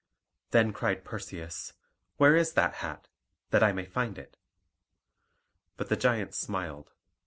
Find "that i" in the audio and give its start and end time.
3.51-3.71